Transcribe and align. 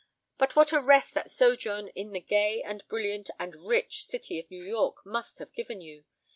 But 0.39 0.55
what 0.55 0.71
a 0.73 0.81
rest 0.81 1.13
that 1.13 1.29
sojourn 1.29 1.89
in 1.89 2.11
the 2.11 2.19
gay 2.19 2.63
and 2.63 2.83
brilliant 2.87 3.29
and 3.39 3.53
rich 3.55 4.03
city 4.03 4.39
of 4.39 4.49
New 4.49 4.63
York 4.63 5.05
must 5.05 5.37
have 5.37 5.53
given 5.53 5.79
you. 5.79 6.05